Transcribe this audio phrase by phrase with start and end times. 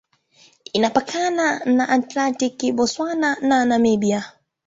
[0.77, 4.21] Imepakana na Atlantiki, Botswana na Namibia.